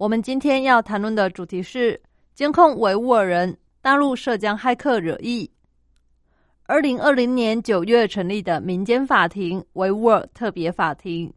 [0.00, 2.00] 我们今天要谈论的主题是
[2.34, 5.50] 监控维吾尔人，大陆涉疆骇客惹议。
[6.62, 11.30] 二零二零年九月成立的民间法庭维吾尔特别法庭，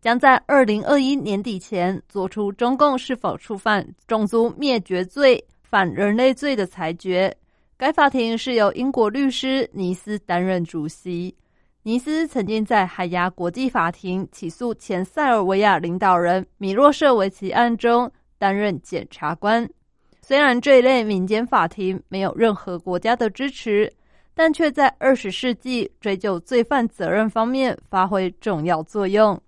[0.00, 7.30] 将在二零二一年底前做出中共是否触犯种族灭绝罪、反人类罪的裁决。
[7.76, 11.36] 该法庭是由英国律师尼斯担任主席。
[11.86, 19.64] 尼斯曾经在海牙国际法庭起诉前塞尔维亚领导人米洛舍维奇案中担任检察官。
[20.20, 23.88] 虽然这一类民间法庭没有任何国家的支持，
[24.34, 29.40] 但却在二十世纪追究罪犯责任方面发挥重要作用。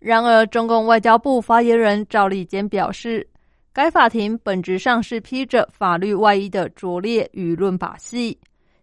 [0.00, 3.24] 然而，中共外交部发言人赵立坚表示，
[3.72, 8.36] 该法庭本质上是披着法律外衣的拙劣舆论把戏。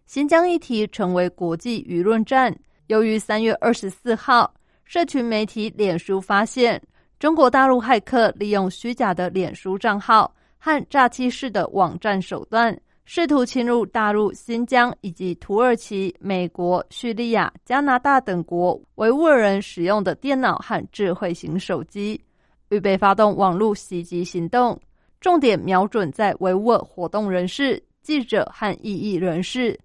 [0.06, 2.56] 新疆议题成为国际舆论战。
[2.88, 4.52] 由于三月二十四号，
[4.84, 6.80] 社群媒体脸书发现
[7.18, 22.20] 中国大陆骇客利用虚假的脸书账号和诈欺式的网站手段，试图侵入大陆新疆以及土耳其、美国、叙利亚、加拿大等国维吾尔人使用的电脑和智慧型手机，
[22.68, 24.78] 预备发动网络袭击行动，
[25.22, 29.78] 重点瞄准在维吾尔活动人士、记者和异议人士。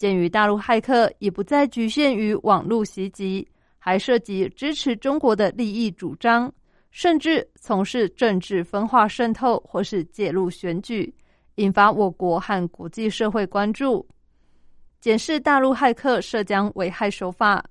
[0.00, 3.46] 鉴于大陆骇客已不再局限于网络袭击，
[3.78, 6.50] 还涉及支持中国的利益主张，
[6.90, 11.14] 甚至从事政治分化渗透或是介入选举，
[11.56, 14.08] 引发我国和国际社会关注。
[15.02, 17.62] 检视大陆骇客涉疆危害手法，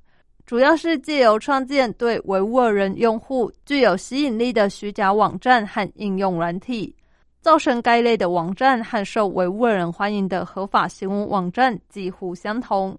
[0.46, 6.96] 主要是借由创建对维吾尔人用户具有吸引力的虚假网站和应用软体。
[7.42, 12.98] 造成该类的网站和受维吾尔人欢迎的合法新闻网站几乎相同。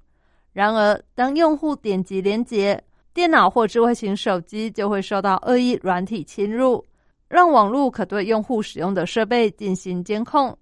[0.52, 6.84] 然而，当用户点击连接，电脑或智慧型手机就会受到恶意软体侵入，
[7.28, 10.56] 让网络可对用户使用的设备进行监控，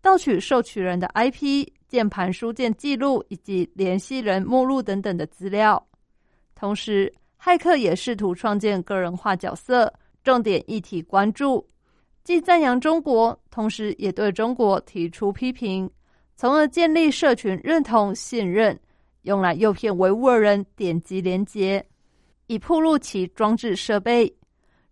[0.00, 5.84] 盗取受取人的 IP、键盘书件记录以及联系人目录等等的资料。
[6.54, 9.92] 同时，骇客也试图创建个人化角色，
[10.22, 11.66] 重点议题关注。
[12.24, 15.90] 既赞扬中国，同时也对中国提出批评，
[16.36, 18.78] 从而建立社群认同、信任，
[19.22, 21.84] 用来诱骗维吾尔人点击连接，
[22.46, 24.32] 以铺路其装置设备。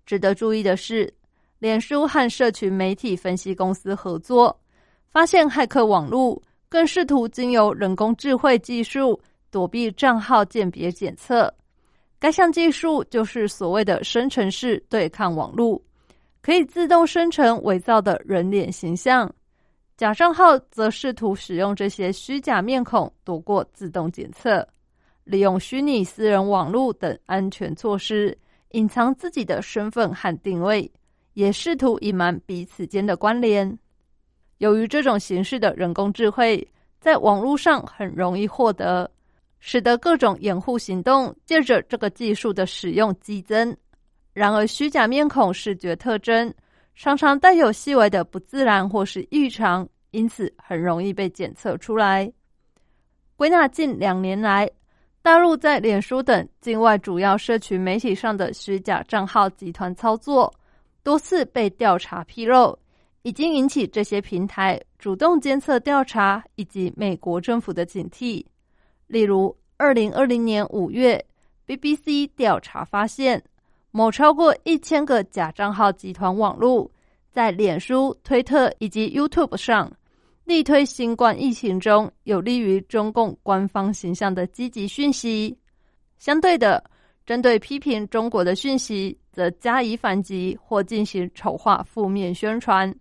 [0.04, 1.12] 值得注意的是，
[1.60, 4.60] 脸书和社群媒体分析公司合作，
[5.10, 9.20] 发现骇客网络更试图经由人工智慧技术
[9.52, 11.52] 躲避账号鉴别检测。
[12.18, 15.80] 该项技术就是所谓的生成式对抗网络。
[16.42, 19.30] 可以自动生成伪造的人脸形象，
[19.96, 24.66] 假账号则试图使用这些虚假面孔躲过自动检测，
[25.24, 28.36] 利用虚拟私人网络等安全措施
[28.70, 30.90] 隐藏自己的身份和定位，
[31.34, 33.78] 也试图隐瞒彼此间的关联。
[34.58, 36.66] 由于这种形式的人工智慧
[36.98, 39.10] 在网络上很容易获得，
[39.58, 43.76] 使得各种掩护行动借着这个技术的使用激增。
[44.40, 46.50] 然而，虚假面孔视觉特征
[46.94, 52.32] 常常带有细微的不自然或是异常，因此很容易被检测出来。
[53.36, 54.66] 归纳近两年来，
[55.20, 60.50] 大陆在脸书等境外主要社群媒体上的虚假账号集团操作，
[61.02, 62.74] 多次被调查披露，
[63.20, 68.42] 已经引起这些平台主动监测调查以及美国政府的警惕。
[69.06, 71.22] 例如，二零二零年五月
[71.66, 73.42] ，BBC 调查发现。
[73.92, 76.88] 某超过一千个假账号集团网络，
[77.32, 79.90] 在脸书、推特以及 YouTube 上
[80.44, 85.56] 力推新冠疫情中有利于中共官方形象的积极讯息。
[86.18, 86.82] 相对的，
[87.24, 92.94] 针对批评中国的讯息，则加以反击或进行丑化、负面宣传。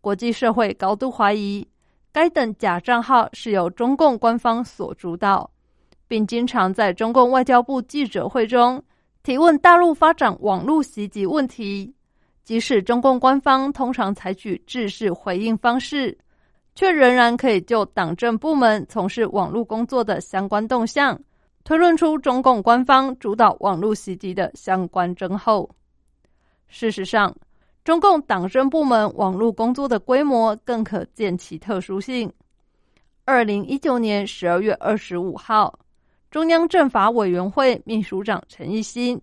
[0.00, 1.66] 国际社会高度怀疑，
[2.12, 5.50] 该等假账号是由中共官方所主导，
[6.06, 8.82] 并经常在中共外交部记者会中。
[9.22, 11.94] 提问大陆发展网络袭击问题，
[12.42, 16.16] 即使中共官方通常采取制式回应方式，
[16.74, 21.20] 却仍然可以就党政部门从事网络工作的相关动向，
[21.64, 25.68] 推论出中共官方主导网络袭击的相关征候。
[26.66, 27.34] 事实上，
[27.84, 32.32] 中共党政部门网络工作的规模更可见其特殊性。
[33.26, 35.78] 二零一九年十二月二十五号，
[36.30, 39.20] 中央政法委员会秘书长陈一新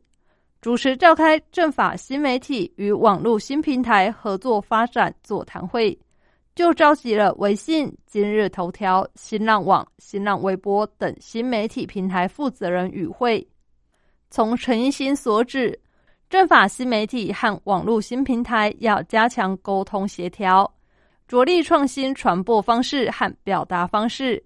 [0.59, 5.98] 主持召开政法新媒体与网络新平台合作发展座谈会，
[6.54, 13.48] 就召集了微信、今日头条、新浪网、新浪微博等新媒体平台负责人与会。
[14.30, 15.80] 从陈一新所指。
[16.30, 20.69] 政法新媒体和网络新平台要加强沟通协调，
[21.25, 24.44] 着力创新传播方式和表达方式。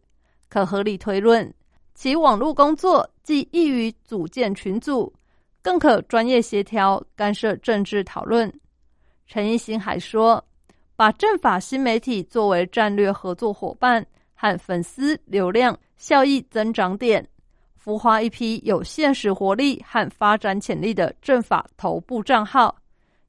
[0.47, 1.51] 可合理推论，
[1.93, 5.13] 其网络工作既易于组建群组，
[5.61, 8.51] 更可专业协调干涉政治讨论。
[9.27, 10.43] 陈一新还说，
[10.95, 17.27] 把政法新媒体作为战略合作伙伴和粉丝流量效益增长点。
[17.83, 22.75] 孵化一批有现实活力和发展潜力的政法头部账号，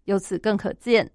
[0.05, 1.11] 由此更可见，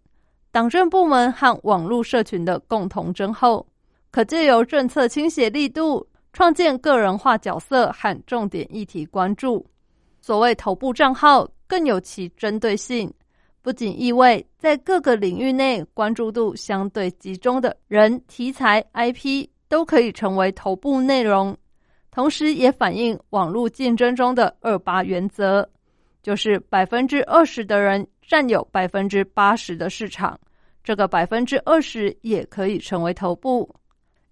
[0.52, 3.68] 党政部门和网络社群的共同争后，
[4.10, 6.08] 可借由政策倾斜力度，
[6.38, 9.66] 创建个人化角色和重点议题关注。
[10.22, 13.12] 所谓头部账号，更有其针对性，
[13.64, 21.58] 不仅意味在各个领域内关注度相对集中的人、题材、IP 都可以成为头部内容。
[22.12, 25.68] 同时，也反映网络竞争中的二八原则，
[26.22, 30.40] 就是百分之二十的人占有百分之八十的市场，
[30.84, 33.68] 这个百分之二十也可以成为头部。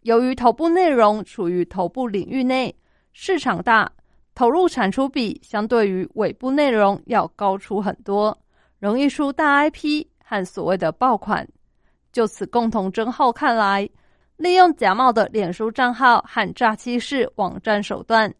[0.05, 2.73] 由于头部内容处于头部领域内，
[3.11, 3.91] 市场大，
[4.35, 8.37] 投入产出比相对于尾部内容要高出很多，
[8.77, 11.47] 容易出大 IP 和所谓的爆款。
[12.11, 13.89] 就此共同争号看来。
[14.37, 18.31] 利用假冒的脸书账号和诈欺式网站手段，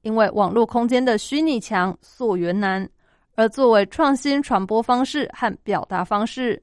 [0.00, 2.88] 因为网络空间的虚拟墙、溯源难，
[3.36, 6.60] 而作为创新传播方式和表达方式，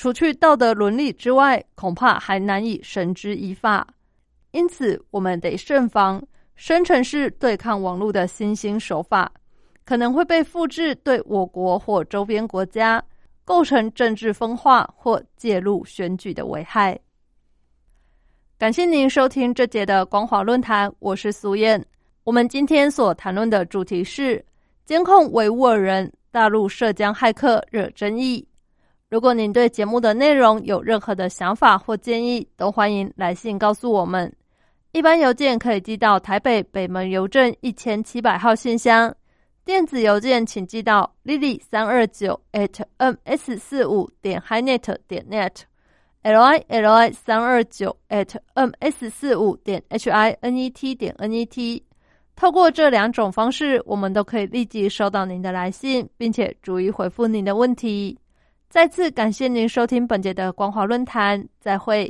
[0.00, 3.86] 除去道德伦理之外，恐怕还难以绳之以法。
[4.52, 9.30] 因此，我们得慎防生成式对抗网络的新兴手法，
[9.84, 13.04] 可能会被复制，对我国或周边国家
[13.44, 16.98] 构成政治分化或介入选举的危害。
[18.56, 21.84] 感谢您收听这节的光华论坛，我是苏燕。
[22.24, 24.42] 我们今天所谈论的主题是
[24.86, 28.42] 监控维吾尔人，大陆涉疆骇客惹争议。
[29.10, 34.32] 如果您对节目的内容有任何的想法或建议，都欢迎来信告诉我们。
[34.92, 39.12] 一般邮件可以寄到台北北门邮政一千七百号信箱，
[39.64, 45.62] 电子邮件请寄到 lily 三二九 at ms 四五点 hinet 点 net。
[46.22, 51.32] l i l i 三二九 at m s 四五点 h i n e t 点 n
[51.32, 51.82] e t，
[52.36, 58.16] 透过这两种方式，我们都可以立即收到您的来信，并且逐一回复您的问题。
[58.70, 62.08] 再次感谢您收听本节的光华论坛，再会。